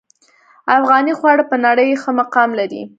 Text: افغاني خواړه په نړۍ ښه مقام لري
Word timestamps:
افغاني 0.77 1.13
خواړه 1.19 1.43
په 1.51 1.55
نړۍ 1.65 1.89
ښه 2.01 2.11
مقام 2.19 2.49
لري 2.59 2.81